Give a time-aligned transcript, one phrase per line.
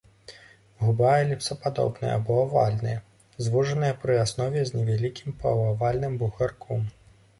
[0.83, 2.95] Губа эліпсападобная або авальная,
[3.49, 6.81] звужаная пры аснове, з невялікім паўавальным бугарком.